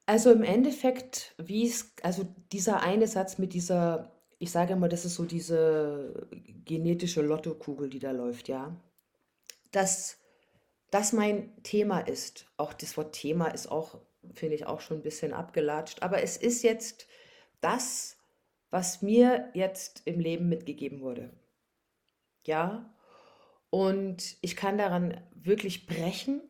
Also 0.06 0.30
im 0.32 0.42
Endeffekt, 0.42 1.34
wie 1.38 1.66
es, 1.66 1.92
also 2.02 2.24
dieser 2.52 2.82
eine 2.82 3.06
Satz 3.06 3.38
mit 3.38 3.54
dieser, 3.54 4.12
ich 4.38 4.50
sage 4.50 4.74
immer, 4.74 4.88
das 4.88 5.04
ist 5.06 5.14
so 5.14 5.24
diese 5.24 6.28
genetische 6.64 7.22
Lottokugel, 7.22 7.88
die 7.88 7.98
da 8.00 8.10
läuft, 8.10 8.48
ja. 8.48 8.76
Dass 9.72 10.18
das 10.90 11.12
mein 11.12 11.62
Thema 11.62 12.00
ist. 12.00 12.46
Auch 12.56 12.72
das 12.72 12.96
Wort 12.96 13.14
Thema 13.14 13.48
ist 13.48 13.66
auch, 13.66 14.00
finde 14.34 14.54
ich, 14.54 14.66
auch 14.66 14.80
schon 14.80 14.98
ein 14.98 15.02
bisschen 15.02 15.32
abgelatscht. 15.32 16.02
Aber 16.02 16.22
es 16.22 16.36
ist 16.36 16.62
jetzt 16.62 17.06
das, 17.60 18.16
was 18.70 19.02
mir 19.02 19.50
jetzt 19.54 20.02
im 20.04 20.20
Leben 20.20 20.48
mitgegeben 20.48 21.00
wurde. 21.00 21.30
Ja. 22.44 22.94
Und 23.70 24.36
ich 24.40 24.56
kann 24.56 24.78
daran 24.78 25.20
wirklich 25.34 25.86
brechen 25.86 26.42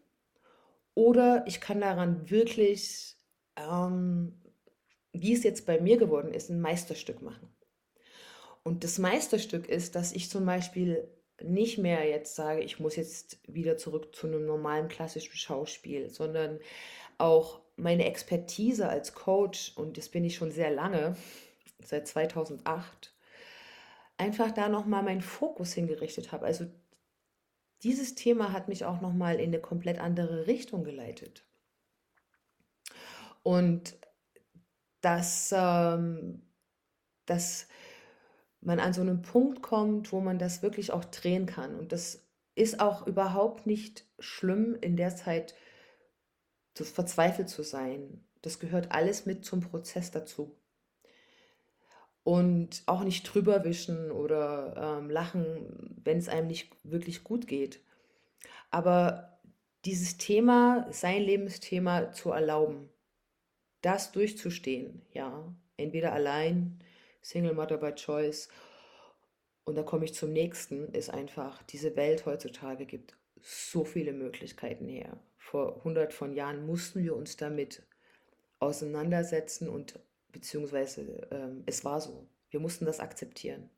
oder 0.94 1.44
ich 1.46 1.60
kann 1.60 1.80
daran 1.80 2.30
wirklich, 2.30 3.16
ähm, 3.56 4.40
wie 5.12 5.32
es 5.32 5.42
jetzt 5.42 5.66
bei 5.66 5.80
mir 5.80 5.96
geworden 5.96 6.32
ist, 6.32 6.50
ein 6.50 6.60
Meisterstück 6.60 7.22
machen. 7.22 7.48
Und 8.62 8.84
das 8.84 8.98
Meisterstück 8.98 9.68
ist, 9.68 9.94
dass 9.94 10.12
ich 10.12 10.30
zum 10.30 10.46
Beispiel 10.46 11.08
nicht 11.42 11.78
mehr 11.78 12.08
jetzt 12.08 12.36
sage, 12.36 12.62
ich 12.62 12.78
muss 12.78 12.96
jetzt 12.96 13.38
wieder 13.46 13.76
zurück 13.76 14.14
zu 14.14 14.26
einem 14.26 14.46
normalen 14.46 14.88
klassischen 14.88 15.36
Schauspiel, 15.36 16.10
sondern 16.10 16.60
auch 17.18 17.60
meine 17.76 18.04
Expertise 18.06 18.88
als 18.88 19.14
Coach, 19.14 19.72
und 19.76 19.98
das 19.98 20.08
bin 20.08 20.24
ich 20.24 20.36
schon 20.36 20.50
sehr 20.50 20.70
lange, 20.70 21.16
seit 21.82 22.06
2008, 22.06 23.14
einfach 24.16 24.52
da 24.52 24.68
nochmal 24.68 25.02
meinen 25.02 25.22
Fokus 25.22 25.72
hingerichtet 25.72 26.32
habe. 26.32 26.46
Also 26.46 26.66
dieses 27.82 28.14
Thema 28.14 28.52
hat 28.52 28.68
mich 28.68 28.84
auch 28.84 29.00
nochmal 29.00 29.40
in 29.40 29.48
eine 29.48 29.60
komplett 29.60 29.98
andere 29.98 30.46
Richtung 30.46 30.84
geleitet. 30.84 31.44
Und 33.42 33.98
dass, 35.00 35.52
ähm, 35.54 36.42
dass 37.26 37.68
man 38.64 38.80
an 38.80 38.92
so 38.92 39.00
einen 39.00 39.22
Punkt 39.22 39.62
kommt, 39.62 40.12
wo 40.12 40.20
man 40.20 40.38
das 40.38 40.62
wirklich 40.62 40.92
auch 40.92 41.04
drehen 41.04 41.46
kann. 41.46 41.74
Und 41.74 41.92
das 41.92 42.24
ist 42.54 42.80
auch 42.80 43.06
überhaupt 43.06 43.66
nicht 43.66 44.06
schlimm, 44.18 44.76
in 44.80 44.96
der 44.96 45.14
Zeit 45.14 45.54
verzweifelt 46.74 47.48
zu 47.48 47.62
sein. 47.62 48.24
Das 48.42 48.58
gehört 48.58 48.92
alles 48.92 49.26
mit 49.26 49.44
zum 49.44 49.60
Prozess 49.60 50.10
dazu. 50.10 50.56
Und 52.22 52.82
auch 52.86 53.04
nicht 53.04 53.22
drüber 53.24 53.64
wischen 53.64 54.10
oder 54.10 54.98
ähm, 54.98 55.10
lachen, 55.10 56.00
wenn 56.02 56.18
es 56.18 56.28
einem 56.28 56.46
nicht 56.46 56.72
wirklich 56.82 57.22
gut 57.22 57.46
geht. 57.46 57.80
Aber 58.70 59.38
dieses 59.84 60.16
Thema, 60.16 60.86
sein 60.90 61.22
Lebensthema 61.22 62.12
zu 62.12 62.30
erlauben, 62.30 62.88
das 63.82 64.12
durchzustehen, 64.12 65.02
ja, 65.12 65.54
entweder 65.76 66.12
allein, 66.14 66.78
Single 67.24 67.54
Mother 67.54 67.78
by 67.78 67.92
Choice, 67.94 68.48
und 69.64 69.76
da 69.76 69.82
komme 69.82 70.04
ich 70.04 70.12
zum 70.12 70.32
nächsten, 70.32 70.92
ist 70.92 71.08
einfach, 71.08 71.62
diese 71.62 71.96
Welt 71.96 72.26
heutzutage 72.26 72.84
gibt 72.84 73.16
so 73.40 73.84
viele 73.84 74.12
Möglichkeiten 74.12 74.86
her. 74.88 75.18
Vor 75.38 75.82
hundert 75.84 76.12
von 76.12 76.34
Jahren 76.34 76.66
mussten 76.66 77.02
wir 77.02 77.16
uns 77.16 77.38
damit 77.38 77.82
auseinandersetzen 78.58 79.70
und 79.70 79.98
beziehungsweise 80.32 81.26
ähm, 81.30 81.62
es 81.64 81.82
war 81.84 82.00
so. 82.00 82.28
Wir 82.50 82.60
mussten 82.60 82.84
das 82.84 83.00
akzeptieren. 83.00 83.70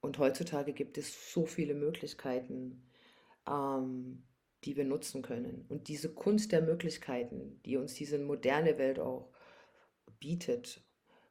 Und 0.00 0.18
heutzutage 0.18 0.72
gibt 0.72 0.98
es 0.98 1.32
so 1.32 1.44
viele 1.44 1.74
Möglichkeiten, 1.74 2.88
ähm, 3.48 4.22
die 4.64 4.76
wir 4.76 4.84
nutzen 4.84 5.22
können. 5.22 5.66
Und 5.68 5.88
diese 5.88 6.14
Kunst 6.14 6.52
der 6.52 6.62
Möglichkeiten, 6.62 7.60
die 7.64 7.76
uns 7.76 7.94
diese 7.94 8.18
moderne 8.18 8.78
Welt 8.78 9.00
auch 9.00 9.32
bietet, 10.20 10.84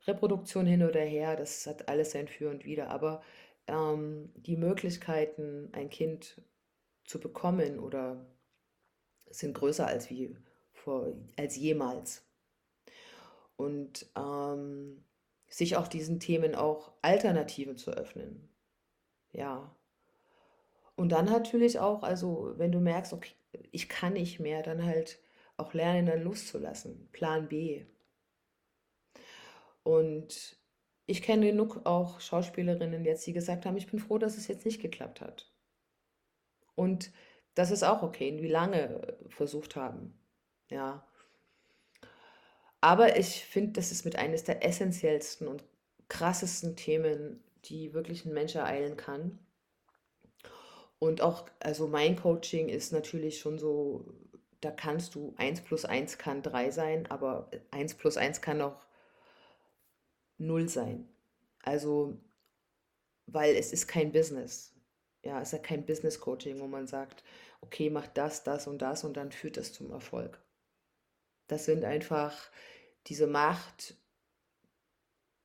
Reproduktion 0.07 0.65
hin 0.65 0.83
oder 0.83 1.01
her, 1.01 1.35
das 1.35 1.65
hat 1.67 1.87
alles 1.87 2.11
sein 2.11 2.27
Für 2.27 2.49
und 2.49 2.65
Wider, 2.65 2.89
aber 2.89 3.21
ähm, 3.67 4.31
die 4.35 4.57
Möglichkeiten, 4.57 5.69
ein 5.73 5.89
Kind 5.89 6.41
zu 7.05 7.19
bekommen 7.19 7.79
oder 7.79 8.25
sind 9.29 9.53
größer 9.53 9.85
als 9.87 10.09
wie 10.09 10.35
vor, 10.71 11.13
als 11.37 11.55
jemals. 11.55 12.25
Und 13.55 14.11
ähm, 14.17 15.05
sich 15.47 15.75
auch 15.75 15.87
diesen 15.87 16.19
Themen 16.19 16.55
auch 16.55 16.93
Alternativen 17.01 17.77
zu 17.77 17.91
öffnen. 17.91 18.49
Ja, 19.31 19.75
und 21.01 21.09
dann 21.11 21.25
natürlich 21.25 21.79
auch, 21.79 22.03
also 22.03 22.53
wenn 22.57 22.71
du 22.71 22.79
merkst, 22.79 23.13
okay, 23.13 23.33
ich 23.71 23.89
kann 23.89 24.13
nicht 24.13 24.39
mehr, 24.39 24.61
dann 24.61 24.85
halt 24.85 25.19
auch 25.57 25.73
lernen, 25.73 26.05
dann 26.05 26.21
loszulassen. 26.21 27.09
Plan 27.11 27.47
B. 27.47 27.85
Und 29.83 30.57
ich 31.05 31.21
kenne 31.21 31.47
genug 31.47 31.85
auch 31.85 32.21
Schauspielerinnen 32.21 33.03
jetzt, 33.05 33.25
die 33.27 33.33
gesagt 33.33 33.65
haben, 33.65 33.77
ich 33.77 33.87
bin 33.87 33.99
froh, 33.99 34.17
dass 34.17 34.37
es 34.37 34.47
jetzt 34.47 34.65
nicht 34.65 34.81
geklappt 34.81 35.21
hat. 35.21 35.51
Und 36.75 37.11
das 37.55 37.71
ist 37.71 37.83
auch 37.83 38.01
okay, 38.01 38.41
wie 38.41 38.47
lange 38.47 39.17
versucht 39.29 39.75
haben. 39.75 40.17
Ja. 40.69 41.05
Aber 42.79 43.17
ich 43.17 43.45
finde, 43.45 43.73
das 43.73 43.91
ist 43.91 44.05
mit 44.05 44.15
eines 44.15 44.43
der 44.43 44.65
essentiellsten 44.65 45.47
und 45.47 45.63
krassesten 46.07 46.75
Themen, 46.75 47.43
die 47.65 47.93
wirklich 47.93 48.25
ein 48.25 48.33
Mensch 48.33 48.55
ereilen 48.55 48.97
kann. 48.97 49.37
Und 50.97 51.21
auch, 51.21 51.47
also 51.59 51.87
mein 51.87 52.15
Coaching 52.15 52.69
ist 52.69 52.93
natürlich 52.93 53.39
schon 53.39 53.59
so, 53.59 54.05
da 54.61 54.71
kannst 54.71 55.15
du 55.15 55.33
eins 55.37 55.61
plus 55.61 55.85
eins 55.85 56.17
kann 56.17 56.41
3 56.41 56.71
sein, 56.71 57.09
aber 57.09 57.49
eins 57.71 57.95
plus 57.95 58.17
eins 58.17 58.41
kann 58.41 58.61
auch 58.61 58.85
null 60.41 60.67
sein. 60.67 61.07
Also, 61.63 62.17
weil 63.27 63.55
es 63.55 63.71
ist 63.71 63.87
kein 63.87 64.11
Business. 64.11 64.73
Ja, 65.23 65.39
es 65.39 65.49
ist 65.49 65.53
ja 65.53 65.59
kein 65.59 65.85
Business 65.85 66.19
Coaching, 66.19 66.59
wo 66.59 66.67
man 66.67 66.87
sagt, 66.87 67.23
okay, 67.61 67.89
mach 67.89 68.07
das, 68.07 68.43
das 68.43 68.67
und 68.67 68.81
das 68.81 69.03
und 69.03 69.15
dann 69.17 69.31
führt 69.31 69.57
das 69.57 69.71
zum 69.71 69.91
Erfolg. 69.91 70.41
Das 71.47 71.65
sind 71.65 71.85
einfach 71.85 72.49
diese 73.07 73.27
Macht 73.27 73.95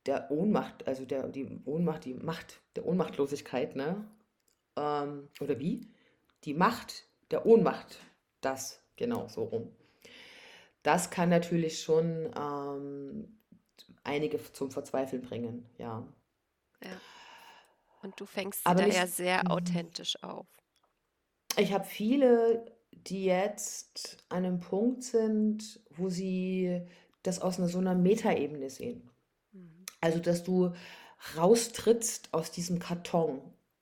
der 0.07 0.31
Ohnmacht, 0.31 0.87
also 0.87 1.05
der, 1.05 1.29
die 1.29 1.61
Ohnmacht, 1.65 2.05
die 2.05 2.15
Macht 2.15 2.61
der 2.77 2.87
Ohnmachtlosigkeit, 2.87 3.77
ne? 3.77 4.09
Ähm, 4.77 5.29
oder 5.41 5.59
wie? 5.59 5.89
Die 6.45 6.55
Macht 6.55 7.05
der 7.31 7.45
Ohnmacht, 7.45 7.99
das, 8.41 8.81
genau, 8.97 9.29
so 9.29 9.45
rum. 9.45 9.75
Das 10.83 11.11
kann 11.11 11.29
natürlich 11.29 11.83
schon 11.83 12.33
ähm, 12.39 13.36
einige 14.05 14.41
zum 14.53 14.71
Verzweifeln 14.71 15.23
bringen, 15.23 15.67
ja. 15.79 16.07
Ja. 16.83 17.01
Und 18.03 18.21
du 18.21 18.27
fängst 18.27 18.61
sie 18.61 18.67
Aber 18.67 18.81
da 18.81 18.87
nicht, 18.87 18.97
ja 18.97 19.07
sehr 19.07 19.41
mhm. 19.45 19.51
authentisch 19.51 20.23
auf. 20.23 20.47
ich 21.57 21.73
habe 21.73 21.85
viele, 21.85 22.71
die 22.93 23.25
jetzt 23.25 24.19
an 24.29 24.45
einem 24.45 24.61
Punkt 24.61 25.03
sind, 25.03 25.81
wo 25.91 26.09
sie 26.09 26.83
das 27.23 27.41
aus 27.41 27.59
einer 27.59 27.69
so 27.69 27.79
einer 27.79 27.95
Metaebene 27.95 28.71
sehen. 28.71 29.11
Mhm. 29.53 29.85
Also, 30.01 30.19
dass 30.21 30.45
du 30.45 30.73
raustrittst 31.37 32.33
aus 32.33 32.53
diesem 32.53 32.79
Karton, 32.79 33.41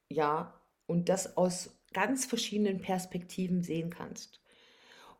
ja, 0.08 0.58
und 0.86 1.08
das 1.08 1.36
aus 1.36 1.70
ganz 1.92 2.26
verschiedenen 2.26 2.80
Perspektiven 2.80 3.62
sehen 3.62 3.90
kannst 3.90 4.40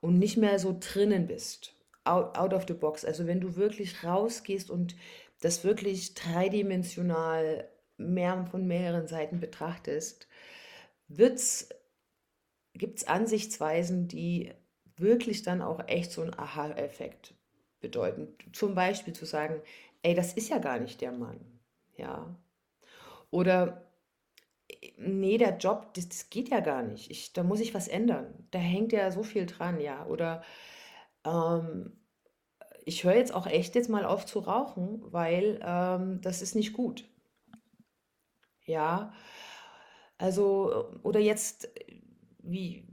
und 0.00 0.19
nicht 0.19 0.37
mehr 0.37 0.59
so 0.59 0.76
drinnen 0.78 1.26
bist, 1.26 1.74
out, 2.05 2.37
out 2.37 2.53
of 2.55 2.65
the 2.69 2.75
box. 2.75 3.05
Also 3.05 3.27
wenn 3.27 3.41
du 3.41 3.57
wirklich 3.57 4.05
rausgehst 4.05 4.71
und 4.71 4.97
das 5.41 5.65
wirklich 5.65 6.15
dreidimensional 6.15 7.69
mehr 7.97 8.47
von 8.51 8.67
mehreren 8.67 9.07
Seiten 9.07 9.41
betrachtest, 9.41 10.27
gibt 11.09 11.39
es 11.39 13.05
Ansichtsweisen, 13.07 14.09
die 14.09 14.53
wirklich 14.97 15.43
dann 15.43 15.63
auch 15.63 15.87
echt 15.89 16.13
so 16.13 16.23
einen 16.23 16.39
Aha-Effekt 16.39 17.35
bedeuten. 17.81 18.29
Zum 18.53 18.75
Beispiel 18.75 19.13
zu 19.13 19.27
sagen, 19.27 19.61
ey, 20.03 20.15
das 20.15 20.33
ist 20.33 20.49
ja 20.49 20.59
gar 20.59 20.79
nicht 20.79 21.01
der 21.01 21.13
Mann. 21.13 21.41
Ja. 21.97 22.35
Oder 23.31 23.85
nee, 24.97 25.39
der 25.39 25.57
Job, 25.59 25.93
das, 25.95 26.09
das 26.09 26.31
geht 26.31 26.49
ja 26.49 26.61
gar 26.61 26.83
nicht. 26.83 27.11
Ich, 27.11 27.33
da 27.33 27.43
muss 27.43 27.61
ich 27.61 27.75
was 27.75 27.89
ändern. 27.89 28.47
Da 28.51 28.59
hängt 28.59 28.93
ja 28.93 29.11
so 29.11 29.23
viel 29.23 29.47
dran, 29.47 29.81
ja. 29.81 30.07
Oder 30.07 30.43
ähm, 31.25 31.93
ich 32.85 33.04
höre 33.04 33.16
jetzt 33.16 33.35
auch 33.35 33.47
echt 33.47 33.75
jetzt 33.75 33.88
mal 33.90 34.04
auf 34.04 34.26
zu 34.26 34.40
rauchen, 34.40 35.00
weil 35.12 35.61
ähm, 35.62 36.21
das 36.21 36.43
ist 36.43 36.54
nicht 36.54 36.73
gut. 36.73 37.04
Ja, 38.66 39.12
also, 40.19 40.87
oder 41.02 41.21
jetzt, 41.21 41.69
wie, 42.43 42.87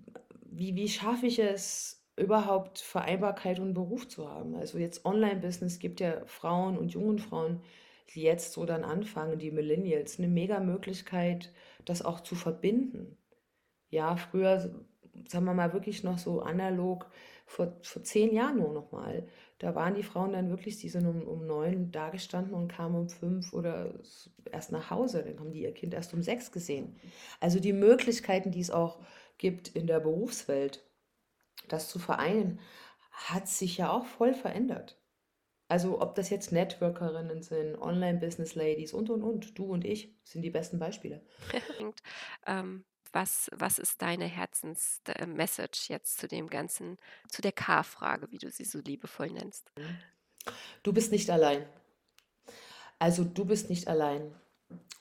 wie, 0.46 0.76
wie 0.76 0.90
schaffe 0.90 1.28
ich 1.28 1.40
es, 1.40 1.98
überhaupt 2.18 2.80
Vereinbarkeit 2.80 3.60
und 3.60 3.74
Beruf 3.74 4.08
zu 4.08 4.30
haben? 4.30 4.56
Also 4.56 4.78
jetzt 4.78 5.06
Online-Business 5.06 5.80
gibt 5.80 6.00
ja 6.00 6.26
Frauen 6.26 6.78
und 6.78 6.94
jungen 6.94 7.20
Frauen, 7.20 7.62
die 8.14 8.22
jetzt 8.22 8.54
so 8.54 8.66
dann 8.66 8.84
anfangen, 8.84 9.40
die 9.40 9.52
Millennials, 9.52 10.20
eine 10.20 10.28
mega 10.28 10.60
Möglichkeit, 10.60 11.54
das 11.86 12.02
auch 12.04 12.20
zu 12.22 12.36
verbinden. 12.36 13.18
Ja, 13.90 14.18
früher, 14.18 14.60
sagen 15.28 15.46
wir 15.46 15.54
mal, 15.54 15.74
wirklich 15.74 16.04
noch 16.04 16.18
so 16.18 16.42
analog, 16.42 17.10
vor, 17.52 17.78
vor 17.82 18.04
zehn 18.04 18.34
Jahren 18.34 18.58
nur 18.58 18.72
noch 18.72 18.92
mal. 18.92 19.28
Da 19.60 19.76
waren 19.76 19.94
die 19.94 20.04
Frauen 20.04 20.32
dann 20.32 20.50
wirklich, 20.50 20.78
die 20.78 20.90
sind 20.90 21.06
um, 21.06 21.28
um 21.28 21.46
neun 21.46 21.92
da 21.92 22.10
gestanden 22.10 22.54
und 22.54 22.70
kamen 22.70 22.96
um 22.96 23.10
fünf 23.10 23.54
oder 23.54 23.94
erst 24.52 24.72
nach 24.72 24.90
Hause. 24.90 25.24
Dann 25.24 25.40
haben 25.40 25.52
die 25.52 25.64
ihr 25.64 25.74
Kind 25.74 25.94
erst 25.94 26.14
um 26.14 26.24
sechs 26.24 26.52
gesehen. 26.52 26.96
Also 27.40 27.60
die 27.60 27.74
Möglichkeiten, 27.74 28.52
die 28.52 28.62
es 28.62 28.72
auch 28.72 29.00
gibt 29.38 29.68
in 29.68 29.86
der 29.86 30.00
Berufswelt, 30.00 30.84
das 31.68 31.90
zu 31.90 32.00
vereinen, 32.00 32.60
hat 33.12 33.48
sich 33.48 33.78
ja 33.78 33.92
auch 33.92 34.06
voll 34.06 34.34
verändert. 34.34 34.98
Also 35.68 36.02
ob 36.02 36.16
das 36.16 36.30
jetzt 36.30 36.52
Networkerinnen 36.52 37.44
sind, 37.44 37.78
Online-Business-Ladies 37.82 38.94
und, 38.94 39.10
und, 39.10 39.24
und, 39.24 39.58
du 39.58 39.66
und 39.66 39.86
ich 39.86 40.18
sind 40.24 40.42
die 40.42 40.50
besten 40.50 40.80
Beispiele. 40.80 41.22
Ähm, 42.48 42.84
was, 43.14 43.50
was 43.54 43.80
ist 43.80 44.02
deine 44.02 44.26
Herzensmessage 44.26 45.88
jetzt 45.90 46.20
zu 46.20 46.28
dem 46.28 46.50
Ganzen, 46.50 46.98
zu 47.30 47.42
der 47.42 47.52
K-Frage, 47.52 48.32
wie 48.32 48.38
du 48.38 48.50
sie 48.50 48.66
so 48.66 48.80
liebevoll 48.80 49.30
nennst? 49.30 49.72
Du 50.84 50.94
bist 50.94 51.12
nicht 51.12 51.30
allein. 51.30 51.66
Also 53.00 53.24
du 53.24 53.46
bist 53.46 53.70
nicht 53.70 53.88
allein. 53.88 54.34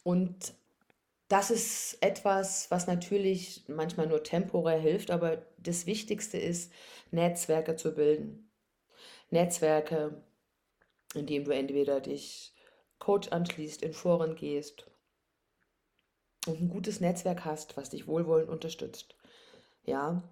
Und 0.02 0.54
das 1.28 1.50
ist 1.50 1.98
etwas, 2.00 2.70
was 2.70 2.86
natürlich 2.86 3.64
manchmal 3.68 4.08
nur 4.08 4.24
temporär 4.24 4.78
hilft, 4.78 5.10
aber 5.10 5.46
das 5.58 5.86
Wichtigste 5.86 6.38
ist, 6.38 6.72
Netzwerke 7.10 7.76
zu 7.76 7.94
bilden. 7.94 8.50
Netzwerke, 9.30 10.22
in 11.14 11.26
denen 11.26 11.44
du 11.44 11.52
entweder 11.52 12.00
dich 12.00 12.52
Coach 12.98 13.28
anschließt, 13.28 13.82
in 13.82 13.92
Foren 13.92 14.34
gehst 14.34 14.89
und 16.46 16.60
ein 16.60 16.68
gutes 16.68 17.00
Netzwerk 17.00 17.44
hast, 17.44 17.76
was 17.76 17.90
dich 17.90 18.06
wohlwollend 18.06 18.48
unterstützt. 18.48 19.14
Ja, 19.84 20.22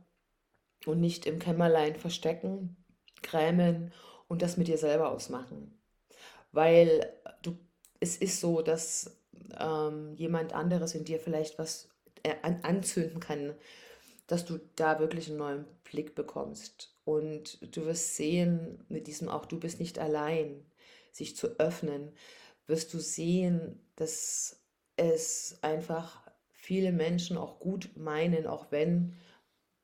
und 0.87 1.01
nicht 1.01 1.27
im 1.27 1.39
Kämmerlein 1.39 1.97
verstecken, 1.97 2.77
grämen 3.23 3.93
und 4.29 4.43
das 4.43 4.57
mit 4.57 4.69
dir 4.69 4.79
selber 4.79 5.11
ausmachen. 5.11 5.79
Weil 6.53 7.13
du, 7.43 7.57
es 8.01 8.17
ist 8.17 8.41
so, 8.41 8.63
dass 8.63 9.19
ähm, 9.59 10.15
jemand 10.15 10.53
anderes 10.53 10.95
in 10.95 11.05
dir 11.05 11.19
vielleicht 11.21 11.59
was 11.59 11.89
äh, 12.23 12.35
an, 12.43 12.61
anzünden 12.63 13.21
kann, 13.21 13.55
dass 14.27 14.45
du 14.45 14.61
da 14.77 15.01
wirklich 15.01 15.29
einen 15.29 15.39
neuen 15.39 15.65
Blick 15.85 16.15
bekommst. 16.15 16.95
Und 17.05 17.59
du 17.75 17.87
wirst 17.87 18.17
sehen, 18.17 18.85
mit 18.89 19.07
diesem 19.07 19.29
auch 19.29 19.47
du 19.47 19.59
bist 19.59 19.81
nicht 19.81 19.99
allein, 19.99 20.65
sich 21.13 21.37
zu 21.37 21.59
öffnen, 21.59 22.13
wirst 22.67 22.93
du 22.93 22.99
sehen, 22.99 23.81
dass 23.97 24.61
es 24.99 25.59
einfach 25.63 26.23
viele 26.53 26.93
Menschen 26.93 27.39
auch 27.39 27.61
gut 27.61 27.97
meinen, 27.97 28.47
auch 28.47 28.71
wenn 28.73 29.17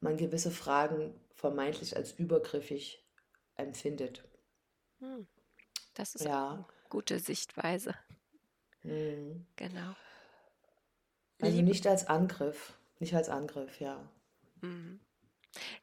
man 0.01 0.17
gewisse 0.19 0.51
Fragen 0.53 1.15
vermeintlich 1.35 1.97
als 1.97 2.13
übergriffig 2.13 3.05
empfindet. 3.57 4.25
Hm, 5.01 5.27
das 5.95 6.15
ist 6.17 6.27
Ja, 6.27 6.51
eine 6.51 6.67
gute 6.91 7.19
Sichtweise. 7.21 7.95
mhm. 8.85 9.47
Genau. 9.57 9.97
Also 11.41 11.61
Liebe, 11.61 11.63
nicht 11.63 11.87
als 11.87 12.09
Angriff, 12.09 12.77
nicht 12.99 13.15
als 13.15 13.29
Angriff, 13.29 13.79
ja. 13.79 14.11
mhm. 14.63 14.99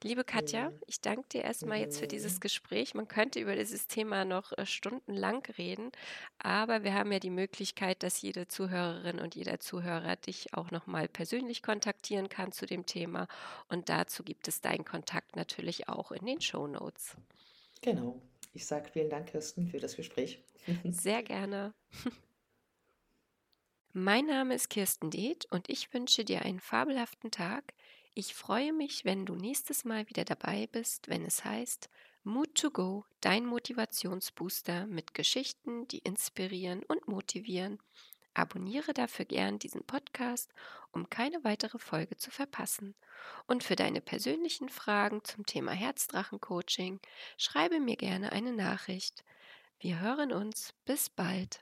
Liebe 0.04 0.24
Katja, 0.24 0.72
ich 0.88 1.02
danke 1.02 1.28
dir 1.30 1.44
erstmal 1.44 1.80
jetzt 1.80 2.00
für 2.00 2.08
dieses 2.08 2.36
Mhm. 2.36 2.40
Gespräch. 2.42 2.94
Man 2.94 3.08
könnte 3.08 3.40
über 3.40 3.56
dieses 3.56 3.88
Thema 3.88 4.26
noch 4.26 4.52
äh, 4.58 4.66
stundenlang 4.66 5.44
reden, 5.58 5.92
aber 6.40 6.84
wir 6.84 6.94
haben 6.94 7.12
ja 7.12 7.20
die 7.20 7.30
Möglichkeit, 7.30 8.04
dass 8.04 8.22
jede 8.22 8.48
Zuhörerin 8.48 9.20
und 9.20 9.36
jeder 9.36 9.60
Zuhörer 9.60 10.16
dich 10.16 10.54
auch 10.54 10.72
nochmal 10.72 11.08
persönlich 11.08 11.62
kontaktieren 11.64 12.30
kann 12.30 12.52
zu 12.52 12.66
dem 12.66 12.86
Thema. 12.86 13.28
Und 13.70 13.90
dazu 13.90 14.24
gibt 14.24 14.48
es 14.48 14.62
deinen 14.62 14.86
Kontakt 14.86 15.36
natürlich 15.36 15.88
auch 15.90 16.12
in 16.12 16.26
den 16.26 16.42
Show 16.42 16.68
Notes. 16.68 17.16
Genau. 17.82 18.22
Ich 18.54 18.66
sage 18.66 18.90
vielen 18.92 19.10
Dank, 19.10 19.28
Kirsten, 19.30 19.68
für 19.68 19.80
das 19.80 19.96
Gespräch. 19.96 20.44
Sehr 20.84 21.24
gerne. 21.24 21.74
Mein 23.94 24.26
Name 24.26 24.56
ist 24.56 24.70
Kirsten 24.70 25.12
Deeth 25.12 25.46
und 25.52 25.70
ich 25.70 25.94
wünsche 25.94 26.24
dir 26.24 26.44
einen 26.44 26.60
fabelhaften 26.60 27.30
Tag. 27.32 27.74
Ich 28.14 28.34
freue 28.36 28.74
mich, 28.74 29.06
wenn 29.06 29.26
du 29.26 29.36
nächstes 29.36 29.86
Mal 29.86 30.08
wieder 30.10 30.26
dabei 30.26 30.68
bist, 30.68 31.08
wenn 31.08 31.24
es 31.26 31.46
heißt 31.46 31.90
Mood 32.24 32.56
to 32.56 32.70
Go, 32.70 33.06
dein 33.22 33.46
Motivationsbooster 33.46 34.86
mit 34.86 35.14
Geschichten, 35.14 35.88
die 35.88 36.00
inspirieren 36.00 36.84
und 36.84 37.08
motivieren. 37.08 37.80
Abonniere 38.34 38.94
dafür 38.94 39.26
gern 39.26 39.60
diesen 39.60 39.84
Podcast, 39.84 40.54
um 40.92 41.10
keine 41.10 41.44
weitere 41.44 41.80
Folge 41.80 42.18
zu 42.18 42.32
verpassen. 42.32 42.96
Und 43.48 43.64
für 43.64 43.76
deine 43.76 44.02
persönlichen 44.02 44.70
Fragen 44.70 45.24
zum 45.24 45.46
Thema 45.46 45.72
Herzdrachen-Coaching 45.72 47.00
schreibe 47.38 47.80
mir 47.80 47.96
gerne 47.96 48.32
eine 48.32 48.54
Nachricht. 48.54 49.24
Wir 49.80 50.00
hören 50.00 50.32
uns. 50.32 50.74
Bis 50.86 51.10
bald. 51.10 51.60